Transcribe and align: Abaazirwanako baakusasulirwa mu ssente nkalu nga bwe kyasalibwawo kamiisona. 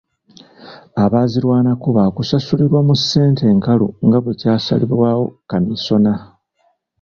Abaazirwanako 1.03 1.87
baakusasulirwa 1.97 2.79
mu 2.87 2.95
ssente 2.99 3.45
nkalu 3.57 3.87
nga 4.05 4.17
bwe 4.23 4.33
kyasalibwawo 4.39 5.25
kamiisona. 5.49 6.13